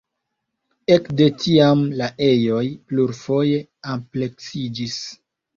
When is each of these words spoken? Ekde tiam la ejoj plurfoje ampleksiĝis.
Ekde 0.93 1.27
tiam 1.41 1.83
la 2.01 2.07
ejoj 2.29 2.63
plurfoje 2.89 3.63
ampleksiĝis. 3.97 4.99